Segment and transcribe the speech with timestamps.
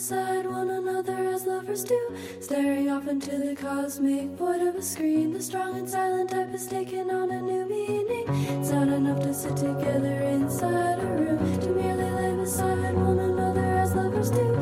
[0.00, 2.00] Beside one another as lovers do,
[2.40, 5.30] staring off into the cosmic void of a screen.
[5.30, 8.24] The strong and silent type has taken on a new meaning.
[8.58, 13.60] It's not enough to sit together inside a room, to merely lay beside one another
[13.60, 14.59] as lovers do,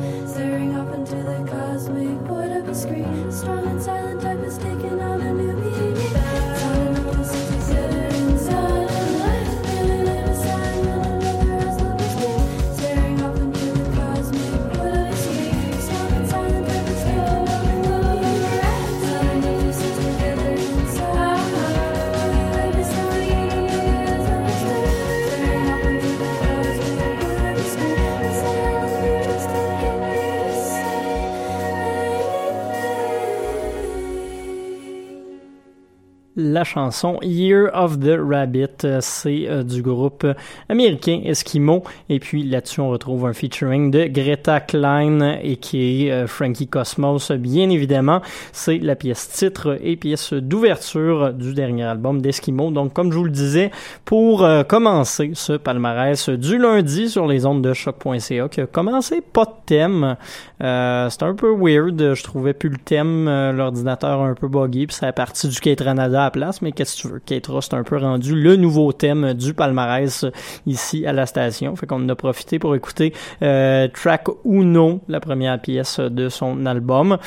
[36.51, 40.25] La chanson Year of the Rabbit, euh, c'est euh, du groupe
[40.67, 41.83] américain Eskimo.
[42.09, 46.67] Et puis là-dessus, on retrouve un featuring de Greta Klein et qui est euh, Frankie
[46.67, 48.23] Cosmos, bien évidemment.
[48.51, 52.71] C'est la pièce titre et pièce d'ouverture du dernier album d'Eskimo.
[52.71, 53.69] Donc, comme je vous le disais,
[54.03, 59.45] pour commencer ce palmarès du lundi sur les ondes de choc.ca, qui a commencé pas
[59.45, 60.15] de thème.
[60.59, 62.15] C'était un peu weird.
[62.15, 65.81] Je trouvais plus le thème, l'ordinateur un peu buggy, puis c'est la partie du Kate
[65.81, 67.19] Ranada à Mais qu'est-ce que tu veux?
[67.19, 70.31] Kate Ross, un peu rendu le nouveau thème du palmarès euh,
[70.65, 71.75] ici à la station.
[71.75, 76.65] Fait qu'on en a profité pour écouter euh, Track Uno, la première pièce de son
[76.65, 77.17] album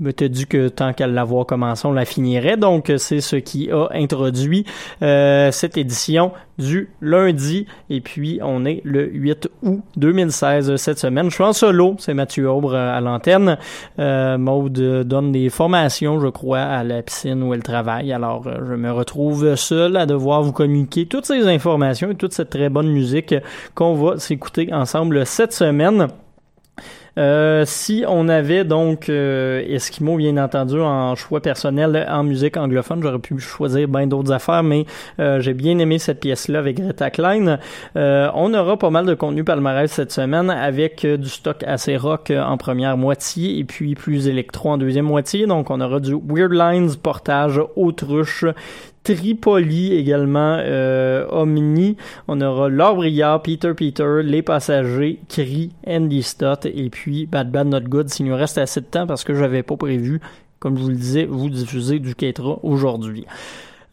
[0.00, 2.56] me t'ai dit que tant qu'à l'avoir commencé, on la finirait.
[2.56, 4.64] Donc, c'est ce qui a introduit
[5.02, 7.66] euh, cette édition du lundi.
[7.88, 11.30] Et puis, on est le 8 août 2016 cette semaine.
[11.30, 13.58] Je suis en solo, c'est Mathieu Aubre euh, à l'antenne.
[13.98, 14.72] Euh, Maude
[15.06, 18.12] donne des formations, je crois, à la piscine où elle travaille.
[18.12, 22.32] Alors, euh, je me retrouve seul à devoir vous communiquer toutes ces informations et toute
[22.32, 23.34] cette très bonne musique
[23.74, 26.08] qu'on va s'écouter ensemble cette semaine.
[27.18, 33.02] Euh, si on avait donc euh, Eskimo, bien entendu, en choix personnel en musique anglophone,
[33.02, 34.86] j'aurais pu choisir bien d'autres affaires, mais
[35.18, 37.58] euh, j'ai bien aimé cette pièce-là avec Greta Klein.
[37.96, 41.96] Euh, on aura pas mal de contenu palmarès cette semaine avec euh, du stock assez
[41.96, 45.46] rock en première moitié et puis plus électro en deuxième moitié.
[45.46, 48.44] Donc on aura du Weird Lines, Portage, Autruche,
[49.04, 51.96] Tripoli également, euh, Omni.
[52.26, 57.68] On aura Laure Briard, Peter Peter, Les Passagers, Cri, Andy Stott et puis Bad Bad
[57.68, 60.20] Not Good s'il nous reste assez de temps parce que j'avais pas prévu,
[60.58, 63.26] comme je vous le disais, vous diffuser du Ketra aujourd'hui.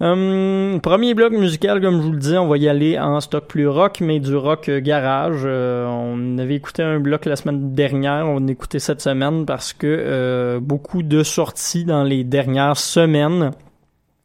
[0.01, 3.47] Hum, premier bloc musical, comme je vous le disais, on va y aller en stock
[3.47, 5.43] plus rock, mais du rock euh, garage.
[5.45, 9.87] Euh, on avait écouté un bloc la semaine dernière, on écouté cette semaine parce que
[9.87, 13.51] euh, beaucoup de sorties dans les dernières semaines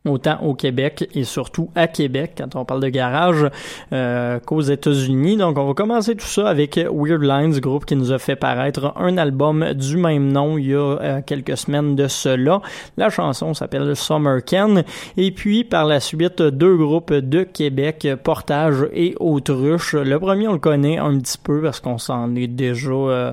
[0.07, 3.47] autant au Québec et surtout à Québec quand on parle de garage
[3.93, 5.37] euh, qu'aux États-Unis.
[5.37, 8.95] Donc on va commencer tout ça avec Weird Lines, groupe qui nous a fait paraître
[8.97, 12.63] un album du même nom il y a euh, quelques semaines de cela.
[12.97, 14.85] La chanson s'appelle Summer Ken
[15.19, 19.95] et puis par la suite deux groupes de Québec, Portage et Autruche.
[19.95, 23.33] Le premier on le connaît un petit peu parce qu'on s'en est déjà euh,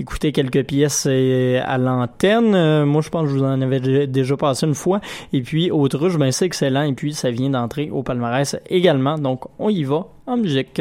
[0.00, 2.54] écouté quelques pièces euh, à l'antenne.
[2.54, 5.00] Euh, moi, je pense que je vous en avais dé- déjà passé une fois.
[5.32, 6.82] Et puis, Autruche, ben, c'est excellent.
[6.82, 9.18] Et puis, ça vient d'entrer au palmarès également.
[9.18, 10.80] Donc, on y va en musique.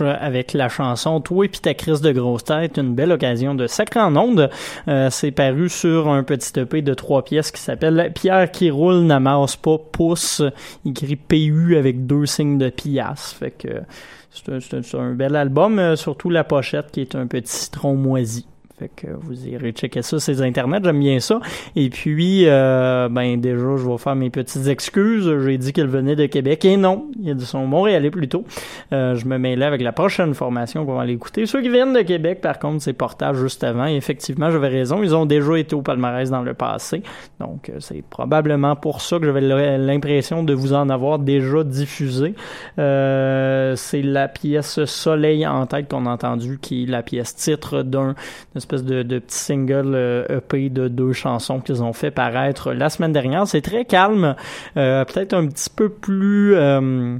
[0.00, 3.66] Avec la chanson Toi et puis ta crise de grosse tête, une belle occasion de
[3.66, 4.50] sacrer en onde.
[4.88, 9.02] Euh, c'est paru sur un petit EP de trois pièces qui s'appelle Pierre qui roule
[9.02, 10.42] n'amasse pas pouce,
[10.86, 13.34] écrit PU avec deux signes de pièce.
[13.38, 13.82] Fait que
[14.30, 18.46] c'est un, un bel album, euh, surtout la pochette qui est un petit citron moisi.
[18.78, 21.40] Fait que vous irez checker ça les internets, j'aime bien ça.
[21.76, 25.30] Et puis, euh, ben déjà, je vais faire mes petites excuses.
[25.44, 28.44] J'ai dit qu'elle venait de Québec et non, il a dit son Montréalais plutôt.
[28.92, 31.46] Euh, je me mêlais avec la prochaine formation va aller écouter.
[31.46, 33.86] Ceux qui viennent de Québec, par contre, c'est portage juste avant.
[33.86, 37.02] Effectivement, j'avais raison, ils ont déjà été au palmarès dans le passé.
[37.40, 42.34] Donc, euh, c'est probablement pour ça que j'avais l'impression de vous en avoir déjà diffusé.
[42.78, 47.82] Euh, c'est la pièce Soleil en tête qu'on a entendu, qui est la pièce titre
[47.82, 48.14] d'un
[48.62, 52.88] espèce de, de petit single euh, EP de deux chansons qu'ils ont fait paraître la
[52.90, 53.46] semaine dernière.
[53.46, 54.36] C'est très calme,
[54.76, 57.18] euh, peut-être un petit peu plus euh,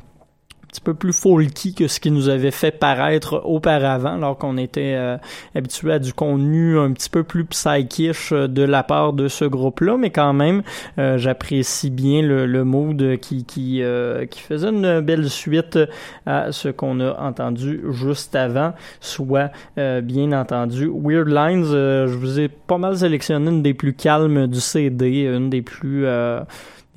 [0.73, 4.95] petit peu plus folky que ce qui nous avait fait paraître auparavant, alors qu'on était
[4.97, 5.19] euh,
[5.55, 9.45] habitué à du contenu un petit peu plus psychish euh, de la part de ce
[9.45, 10.63] groupe-là, mais quand même,
[10.99, 15.79] euh, j'apprécie bien le, le mood qui qui, euh, qui faisait une belle suite
[16.25, 21.67] à ce qu'on a entendu juste avant, soit euh, bien entendu Weird Lines.
[21.75, 25.61] euh, je vous ai pas mal sélectionné une des plus calmes du CD, une des
[25.61, 26.07] plus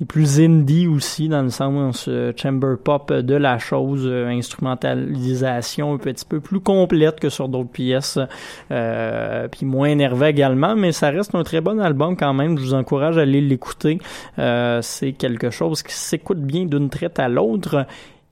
[0.00, 5.94] des plus indie aussi dans le sens euh, chamber pop de la chose, euh, instrumentalisation
[5.94, 8.18] un petit peu plus complète que sur d'autres pièces,
[8.70, 12.58] euh, puis moins énervé également, mais ça reste un très bon album quand même.
[12.58, 13.98] Je vous encourage à aller l'écouter.
[14.38, 17.86] Euh, c'est quelque chose qui s'écoute bien d'une traite à l'autre.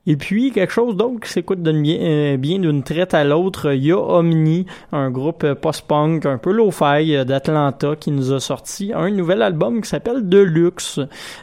[0.07, 3.91] Et puis, quelque chose d'autre qui s'écoute euh, bien d'une traite à l'autre, il y
[3.91, 8.91] a Omni, un groupe euh, post-punk un peu low-fi euh, d'Atlanta qui nous a sorti
[8.93, 10.99] un nouvel album qui s'appelle Deluxe,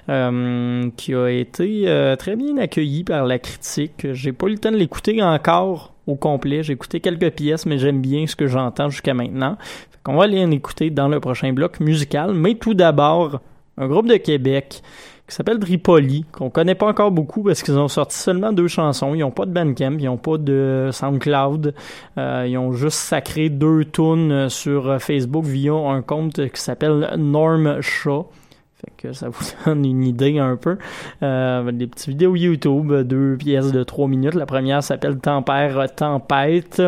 [0.08, 4.06] euh, qui a été très bien accueilli par la critique.
[4.12, 6.62] J'ai pas eu le temps de l'écouter encore au complet.
[6.62, 9.56] J'ai écouté quelques pièces, mais j'aime bien ce que j'entends jusqu'à maintenant.
[9.90, 12.32] Fait qu'on va aller en écouter dans le prochain bloc musical.
[12.34, 13.40] Mais tout d'abord,
[13.76, 14.82] un groupe de Québec
[15.28, 19.14] qui s'appelle Tripoli, qu'on connaît pas encore beaucoup parce qu'ils ont sorti seulement deux chansons.
[19.14, 21.74] Ils n'ont pas de Bandcamp, ils n'ont pas de SoundCloud.
[22.18, 27.80] Euh, ils ont juste sacré deux tunes sur Facebook via un compte qui s'appelle Norm
[27.80, 28.28] Shaw.
[28.74, 30.76] Fait que ça vous donne une idée un peu.
[31.22, 34.34] Euh, des petites vidéos YouTube, deux pièces de trois minutes.
[34.34, 36.82] La première s'appelle Tempère Tempête.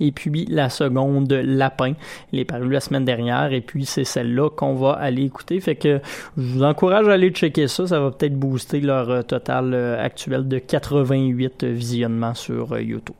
[0.00, 1.94] Et puis la seconde, Lapin.
[2.32, 3.52] Il est paru la semaine dernière.
[3.52, 5.60] Et puis c'est celle-là qu'on va aller écouter.
[5.60, 6.00] Fait que
[6.36, 7.86] je vous encourage à aller checker ça.
[7.86, 13.14] Ça va peut-être booster leur euh, total euh, actuel de 88 visionnements sur euh, YouTube.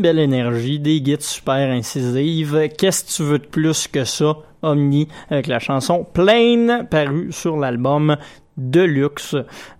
[0.00, 2.68] Belle énergie, des guides super incisives.
[2.76, 4.36] Qu'est-ce que tu veux de plus que ça?
[4.62, 8.16] Omni avec la chanson Plain parue sur l'album
[8.56, 9.36] Deluxe,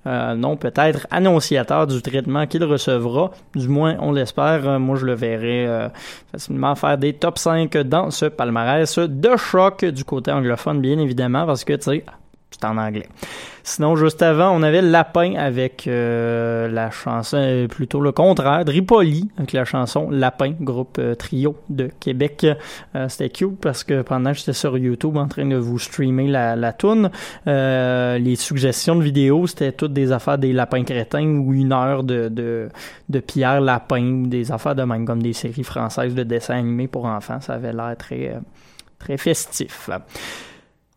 [0.06, 5.06] euh, non peut-être annonciateur du traitement qu'il recevra, du moins on l'espère, Euh, moi je
[5.06, 5.88] le verrai euh,
[6.30, 11.46] facilement faire des top 5 dans ce palmarès de choc du côté anglophone bien évidemment
[11.46, 12.04] parce que tu sais,
[12.58, 13.08] c'est en anglais.
[13.62, 19.28] Sinon, juste avant, on avait Lapin avec euh, la chanson, euh, plutôt le contraire, Dripoli
[19.36, 22.46] avec la chanson Lapin, groupe euh, trio de Québec.
[22.94, 26.28] Euh, C'était cute parce que pendant que j'étais sur YouTube en train de vous streamer
[26.28, 27.10] la, la toune,
[27.48, 32.04] euh, les suggestions de vidéos, c'était toutes des affaires des lapins crétins ou une heure
[32.04, 32.68] de, de,
[33.08, 36.86] de Pierre Lapin ou des affaires de même comme des séries françaises de dessins animés
[36.86, 37.40] pour enfants.
[37.40, 38.38] Ça avait l'air très,
[39.00, 39.90] très festif.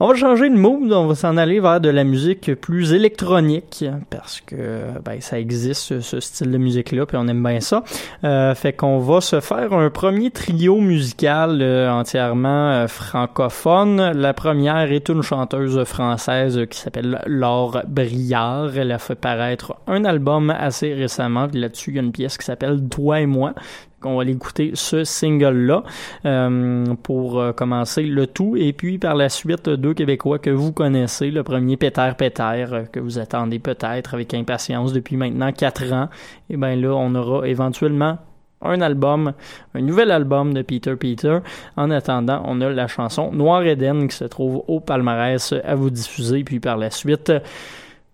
[0.01, 3.83] On va changer de mood, on va s'en aller vers de la musique plus électronique
[4.09, 7.83] parce que ben, ça existe ce, style de musique-là, puis on aime bien ça.
[8.23, 14.13] Euh, fait qu'on va se faire un premier trio musical euh, entièrement euh, francophone.
[14.13, 18.77] La première est une chanteuse française qui s'appelle Laure Briard.
[18.77, 22.45] Elle a fait paraître un album assez récemment, là-dessus il y a une pièce qui
[22.45, 23.53] s'appelle Toi et moi
[23.99, 25.83] qu'on va aller écouter ce single-là
[26.25, 28.55] euh, pour euh, commencer le tout.
[28.57, 31.31] Et puis par la suite, deux Québécois que vous connaissez.
[31.31, 36.09] Le premier, Péter Péter, euh, que vous attendez peut-être avec impatience depuis maintenant quatre ans.
[36.49, 38.17] Et bien là, on aura éventuellement
[38.62, 39.33] un album,
[39.73, 41.39] un nouvel album de Peter Peter.
[41.77, 45.89] En attendant, on a la chanson Noir Eden qui se trouve au palmarès à vous
[45.89, 46.43] diffuser.
[46.43, 47.31] Puis par la suite,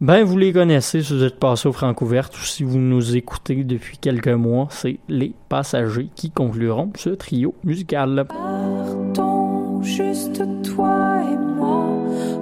[0.02, 3.64] ben, vous les connaissez si vous êtes passé au Francouverte ou si vous nous écoutez
[3.64, 8.26] depuis quelques mois, c'est les passagers qui concluront ce trio musical.
[8.28, 11.86] Partons juste toi et moi,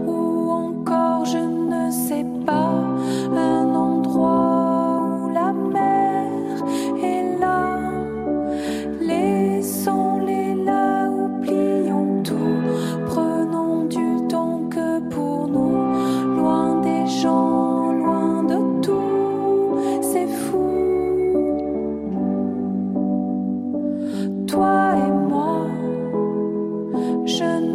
[0.06, 2.93] ou encore je ne sais pas,
[24.64, 24.72] 怪
[25.30, 25.68] 梦，
[27.28, 27.73] 什么？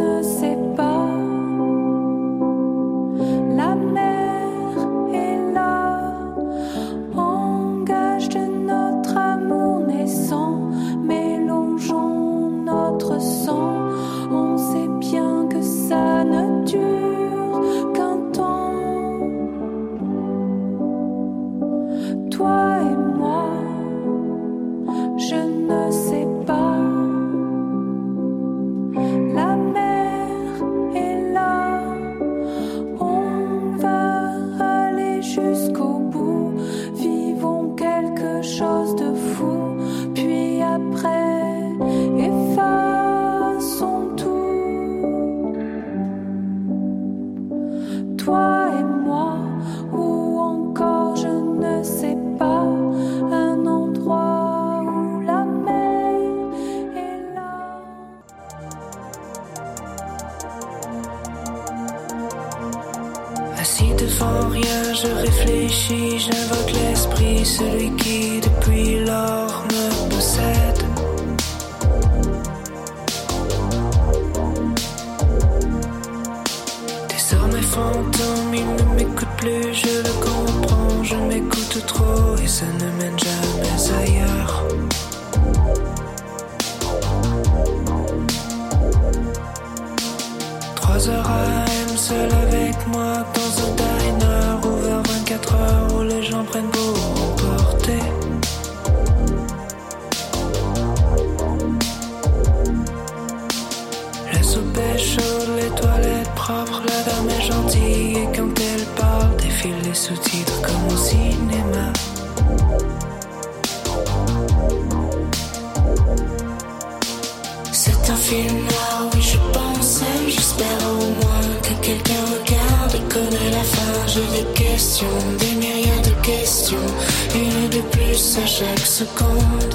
[124.09, 125.07] J'ai des questions,
[125.39, 126.87] des myriades de questions,
[127.35, 129.75] une de plus à chaque seconde.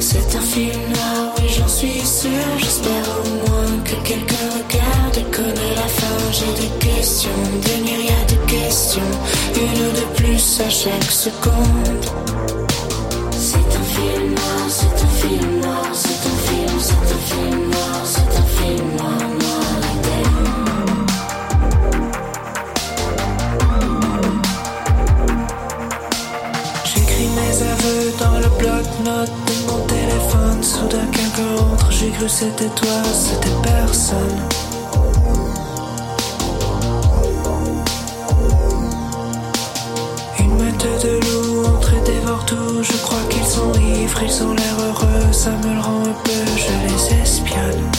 [0.00, 5.30] C'est un film noir, oui j'en suis sûr, j'espère au moins que quelqu'un regarde et
[5.30, 6.18] connaît la fin.
[6.32, 7.30] J'ai des questions,
[7.62, 9.12] des myriades de questions,
[9.54, 12.04] une de plus à chaque seconde.
[13.30, 17.59] C'est un film noir, c'est un film noir, c'est un film, c'est un film
[29.02, 34.38] Bloc-notes de téléphone, soudain quelqu'un entre, j'ai cru c'était toi, c'était personne.
[40.38, 44.54] Une meute de loups entre et dévore tout, je crois qu'ils sont ivres, ils ont
[44.54, 47.90] l'air heureux, ça me le rend un peu, je les espionne.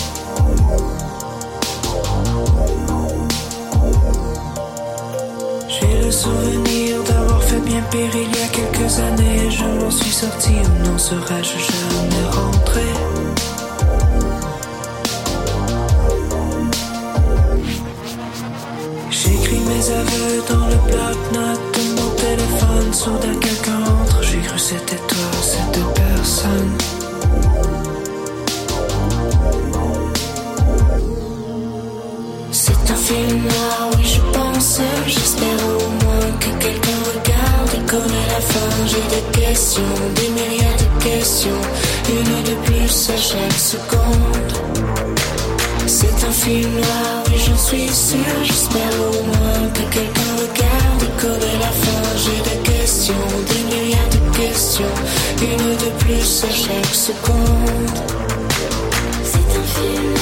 [5.68, 6.90] J'ai le souvenir
[7.52, 9.49] fait bien pire il y a quelques années.
[9.49, 12.86] Je m'en suis sorti n'en serais-je jamais rentré?
[19.10, 22.93] J'écris mes aveux dans le bloc-notes de mon téléphone.
[22.93, 25.01] Soudain quelqu'un entre, j'ai cru c'était
[38.86, 39.82] J'ai des questions,
[40.16, 41.62] des milliards de questions
[42.10, 44.54] Une de plus à chaque seconde.
[45.88, 51.22] C'est un film noir, oui j'en suis sûr J'espère au moins que quelqu'un regarde et
[51.22, 53.14] connaît la fin J'ai des questions,
[53.47, 54.95] des milliards de questions
[55.41, 57.99] Une de plus à chaque seconde.
[59.24, 60.20] C'est un film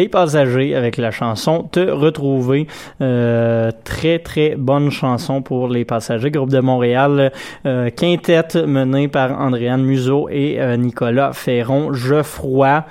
[0.00, 2.66] Les Passagers avec la chanson Te retrouver.
[3.02, 6.30] Euh, très très bonne chanson pour Les Passagers.
[6.30, 7.30] Groupe de Montréal,
[7.66, 11.92] euh, quintette menée par Andréane Museau et euh, Nicolas Ferron.
[11.92, 12.86] Geoffroy,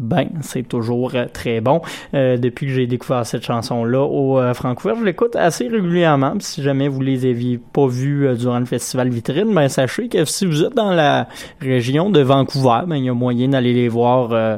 [0.00, 1.82] ben, c'est toujours euh, très bon.
[2.14, 6.34] Euh, depuis que j'ai découvert cette chanson-là au euh, Francfort, je l'écoute assez régulièrement.
[6.40, 10.24] Si jamais vous les aviez pas vus euh, durant le festival Vitrine, ben sachez que
[10.24, 11.28] si vous êtes dans la
[11.60, 14.56] région de Vancouver, ben il y a moyen d'aller les voir euh,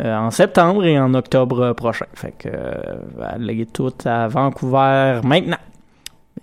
[0.00, 2.06] euh, en septembre et en octobre prochain.
[2.14, 2.48] Fait que
[3.20, 5.58] allez toutes à Vancouver maintenant.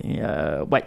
[0.03, 0.83] Et, euh, ouais.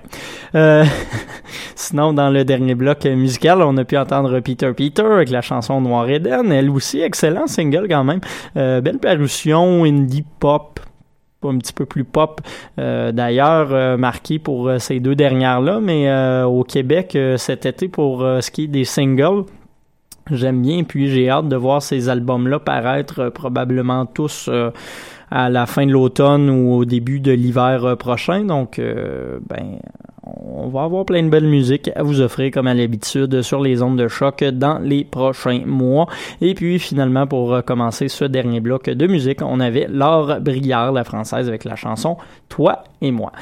[0.54, 0.84] Euh,
[1.74, 5.80] sinon, dans le dernier bloc musical, on a pu entendre Peter Peter avec la chanson
[5.80, 6.50] Noir Eden.
[6.50, 8.20] Elle aussi, excellent single quand même.
[8.56, 10.80] Euh, belle parution, indie pop
[11.48, 12.40] un petit peu plus pop
[12.78, 16.12] euh, d'ailleurs euh, marqué pour euh, ces deux dernières là mais
[16.44, 19.44] au Québec cet été pour ce qui est des singles
[20.30, 24.48] j'aime bien puis j'ai hâte de voir ces albums là paraître probablement tous
[25.34, 29.78] à la fin de l'automne ou au début de l'hiver euh, prochain donc euh, ben
[30.46, 33.82] on va avoir plein de belles musiques à vous offrir comme à l'habitude sur les
[33.82, 36.06] ondes de choc dans les prochains mois.
[36.40, 41.04] Et puis finalement pour commencer ce dernier bloc de musique, on avait Laure Briard, la
[41.04, 42.16] française, avec la chanson
[42.48, 43.32] Toi et moi.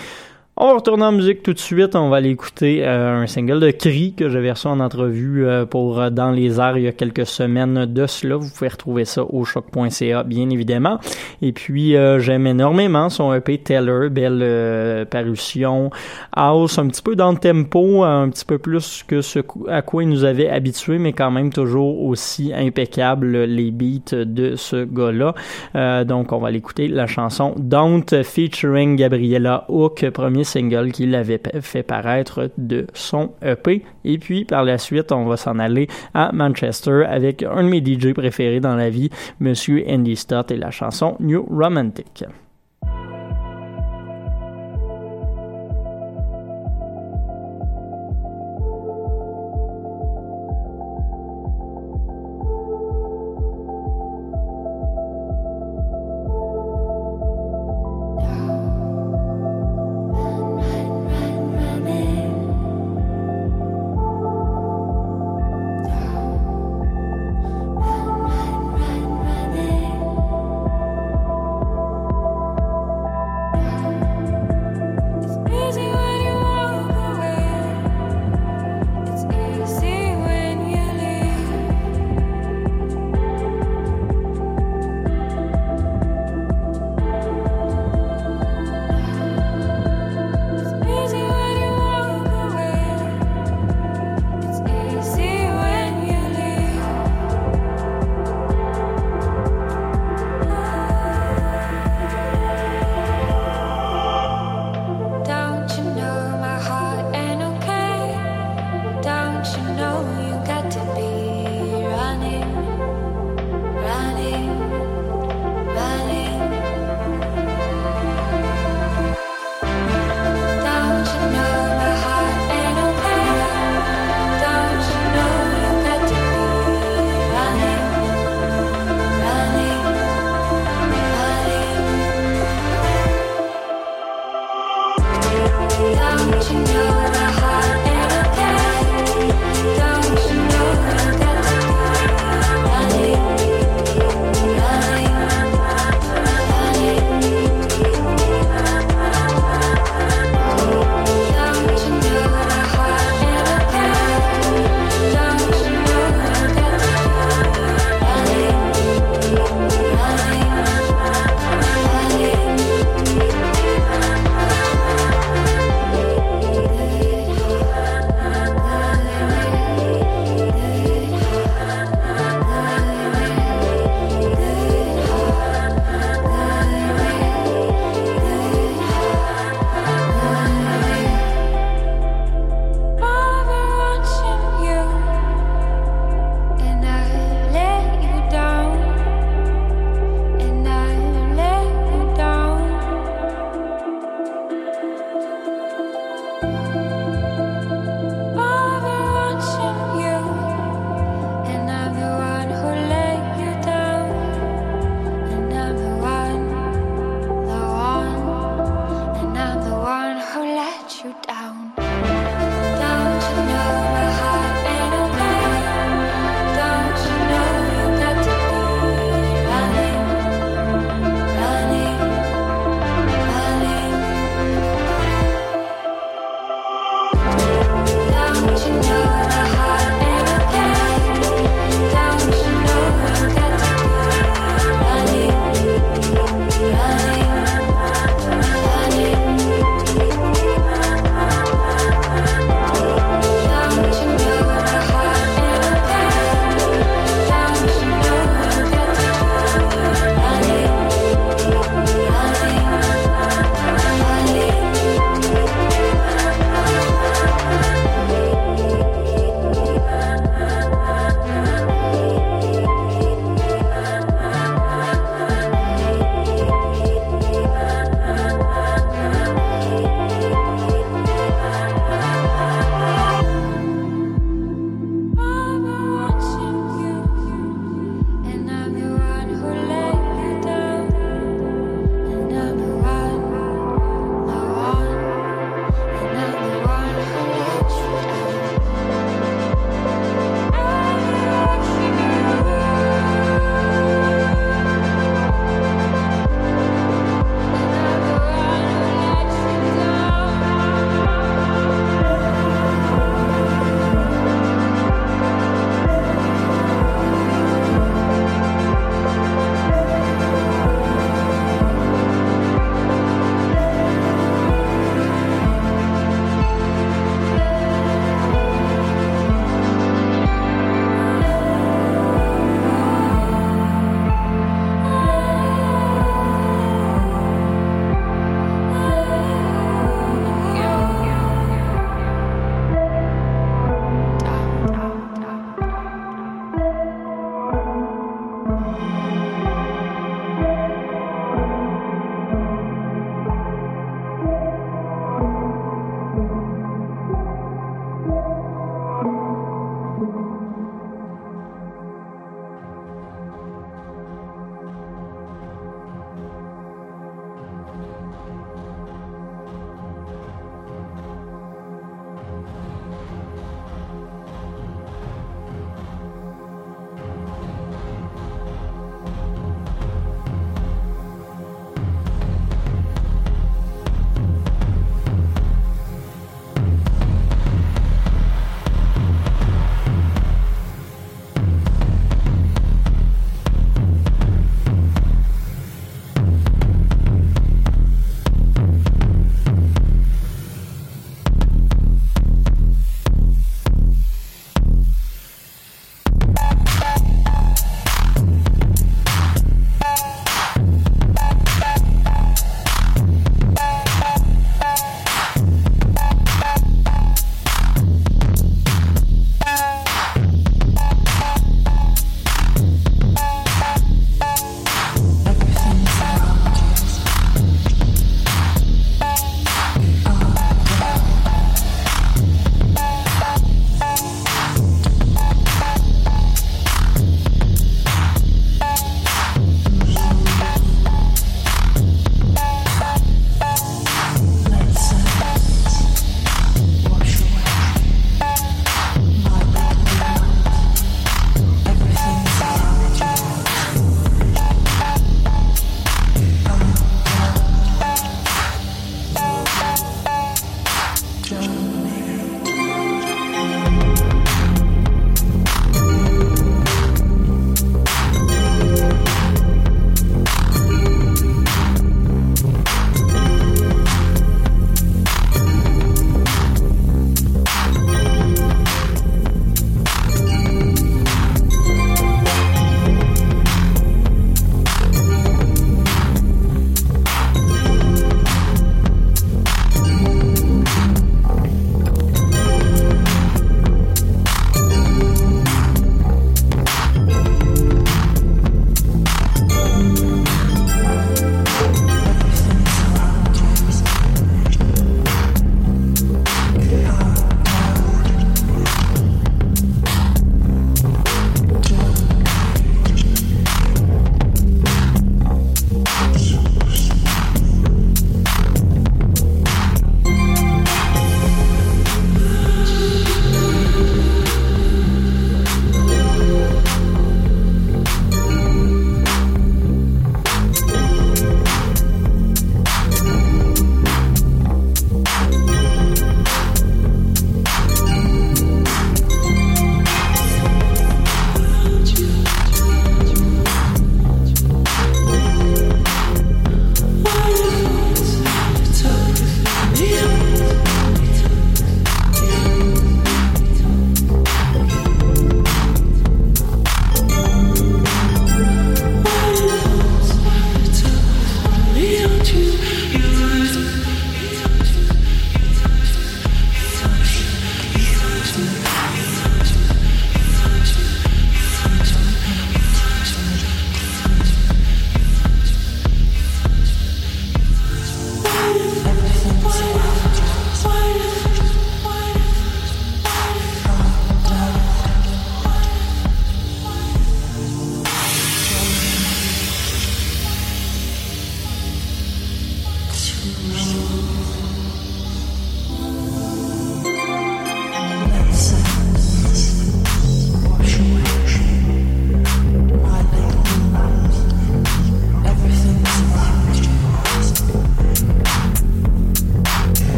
[0.54, 1.96] On va retourner en musique tout de suite.
[1.96, 5.64] On va aller écouter euh, un single de Cri que j'avais reçu en entrevue euh,
[5.64, 8.36] pour euh, Dans les airs il y a quelques semaines de cela.
[8.36, 10.98] Vous pouvez retrouver ça au choc.ca, bien évidemment.
[11.40, 15.90] Et puis, j'aime énormément son EP Teller, belle parution.
[16.36, 19.38] House, un petit peu dans le tempo, un petit peu plus que ce
[19.68, 24.56] à quoi il nous avait habitué, mais quand même toujours aussi impeccable les beats de
[24.56, 26.04] ce gars-là.
[26.04, 31.82] Donc, on va l'écouter la chanson Don't featuring Gabriella Hook, premier single qu'il avait fait
[31.82, 33.82] paraître de son EP.
[34.04, 37.84] Et puis, par la suite, on va s'en aller à Manchester avec un de mes
[37.84, 42.24] DJ préférés dans la vie, Monsieur Andy Stott et la chanson New Romantic.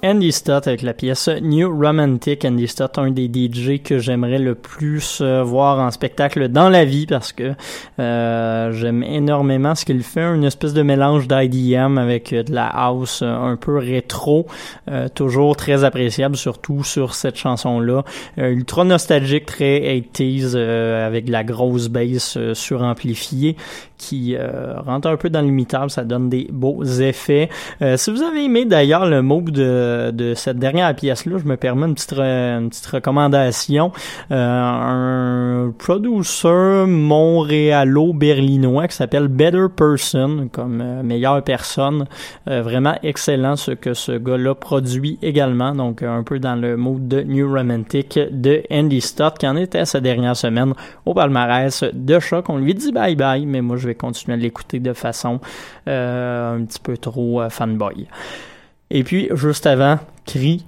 [0.00, 2.44] Andy Stott avec la pièce New Romantic.
[2.44, 6.84] Andy Stott, un des DJ que j'aimerais le plus euh, voir en spectacle dans la
[6.84, 7.52] vie parce que
[7.98, 12.68] euh, j'aime énormément ce qu'il fait, une espèce de mélange d'IDM avec euh, de la
[12.68, 14.46] house un peu rétro,
[15.14, 18.04] toujours très appréciable, surtout sur cette chanson-là.
[18.36, 23.56] Ultra nostalgique, très 80s avec la grosse bass suramplifiée
[23.98, 24.36] qui
[24.86, 27.48] rentre un peu dans l'imitable, ça donne des beaux effets.
[27.96, 31.86] si vous avez aimé d'ailleurs le mot de, de cette dernière pièce-là, je me permets
[31.86, 33.92] une petite, une petite recommandation.
[34.30, 42.06] un producer montréalo-berlinois qui s'appelle Better Person, comme meilleure personne.
[42.46, 47.22] vraiment excellent ce que ce gars-là produit également, donc un peu dans le mode de
[47.22, 50.72] New Romantic de Andy Stott, qui en était sa dernière semaine
[51.06, 52.48] au palmarès de choc.
[52.48, 55.40] On lui dit bye bye, mais moi je vais continuer à l'écouter de façon
[55.88, 58.06] euh, un petit peu trop euh, fanboy.
[58.90, 60.64] Et puis, juste avant, Cri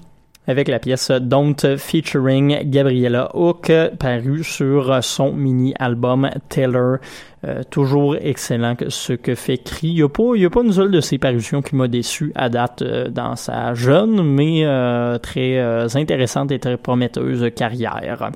[0.46, 6.96] avec la pièce Don't featuring Gabriella Hook, paru sur son mini-album Taylor.
[7.46, 9.88] Euh, toujours excellent ce que fait Cri.
[9.88, 12.82] Il n'y a, a pas une seule de ses parutions qui m'a déçu à date
[12.82, 14.64] dans sa jeune, mais
[15.22, 15.60] très
[15.94, 18.32] intéressante et très prometteuse carrière.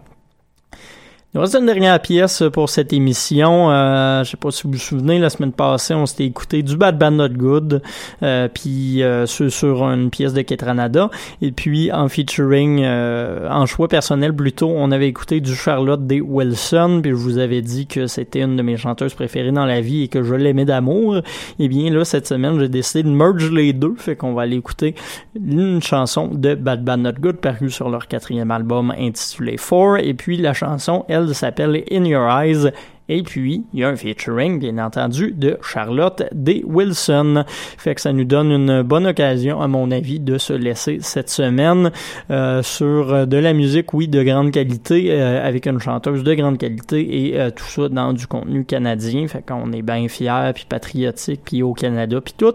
[1.36, 3.68] Il reste une dernière pièce pour cette émission.
[3.68, 6.76] Euh, je sais pas si vous vous souvenez, la semaine passée, on s'était écouté du
[6.76, 7.82] Bad Bad Not Good,
[8.22, 11.10] euh, puis euh, sur, sur, une pièce de Ketranada.
[11.42, 16.20] Et puis en featuring, euh, en choix personnel plutôt, on avait écouté du Charlotte D.
[16.20, 19.80] Wilson, puis je vous avais dit que c'était une de mes chanteuses préférées dans la
[19.80, 21.16] vie et que je l'aimais d'amour.
[21.16, 21.22] Et
[21.58, 24.58] eh bien là, cette semaine, j'ai décidé de merge les deux, fait qu'on va aller
[24.58, 24.94] écouter
[25.34, 30.14] une chanson de Bad Bad Not Good parue sur leur quatrième album intitulé Four, et
[30.14, 32.70] puis la chanson, elle, s'appelle In Your Eyes.
[33.08, 36.64] Et puis, il y a un featuring, bien entendu, de Charlotte D.
[36.66, 37.44] Wilson.
[37.76, 41.28] Fait que ça nous donne une bonne occasion, à mon avis, de se laisser cette
[41.28, 41.90] semaine
[42.30, 46.56] euh, sur de la musique, oui, de grande qualité, euh, avec une chanteuse de grande
[46.56, 49.28] qualité et euh, tout ça dans du contenu canadien.
[49.28, 52.54] Fait qu'on est bien fiers, puis patriotique, puis au Canada, puis tout.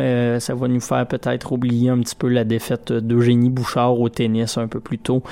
[0.00, 4.08] Euh, ça va nous faire peut-être oublier un petit peu la défaite d'Eugénie Bouchard au
[4.08, 5.22] tennis un peu plus tôt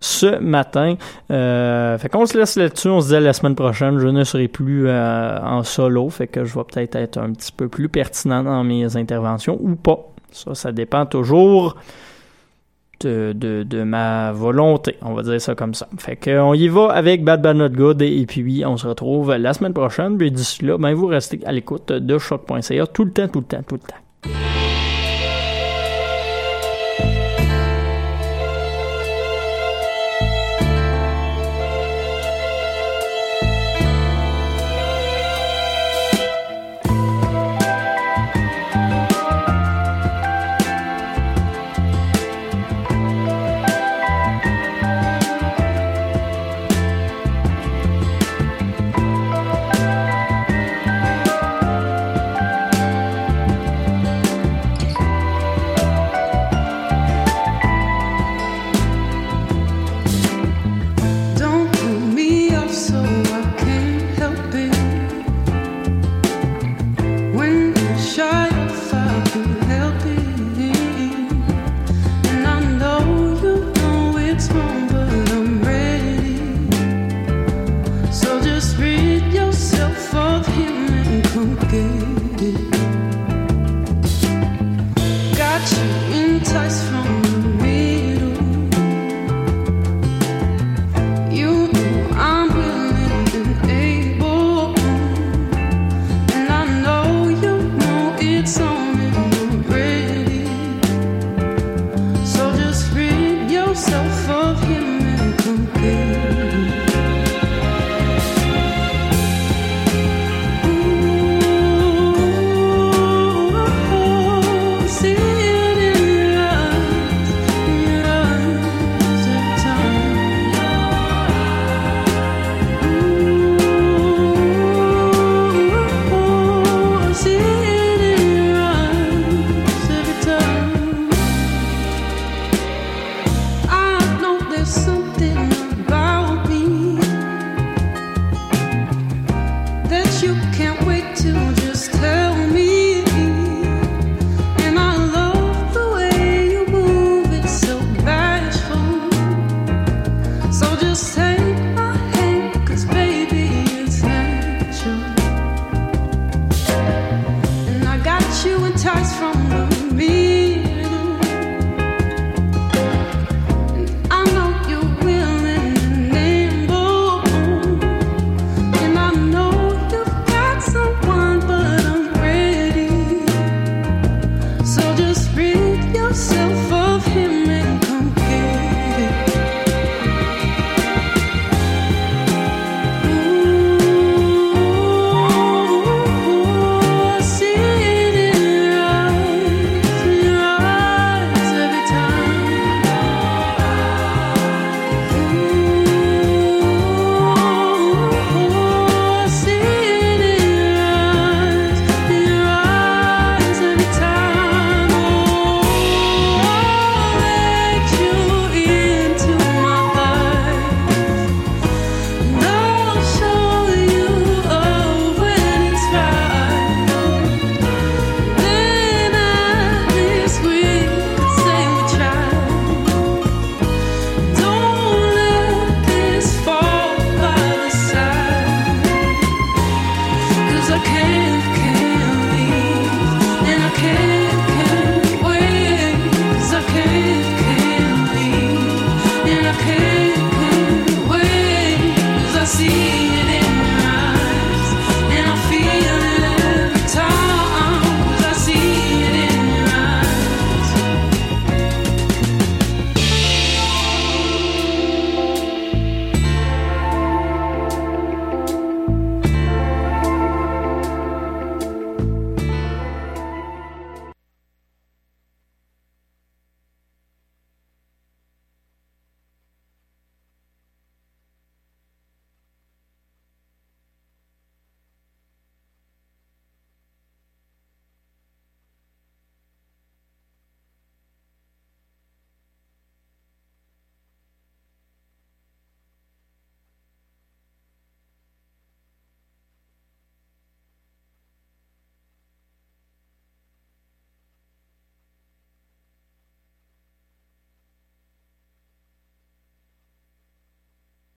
[0.00, 0.96] ce matin.
[1.30, 2.88] Euh, fait qu'on se laisse là-dessus.
[2.88, 6.08] On se dit à la semaine prochaine, je ne serai plus euh, en solo.
[6.10, 9.74] Fait que je vais peut-être être un petit peu plus pertinent dans mes interventions ou
[9.74, 9.98] pas.
[10.32, 11.76] Ça, ça dépend toujours
[13.00, 14.96] de, ma volonté.
[15.02, 15.88] On va dire ça comme ça.
[15.98, 19.34] Fait qu'on y va avec Bad Bad Not Good et, et puis on se retrouve
[19.34, 20.16] la semaine prochaine.
[20.18, 23.46] Puis d'ici là, ben vous restez à l'écoute de choc.ca tout le temps, tout le
[23.46, 24.05] temps, tout le temps.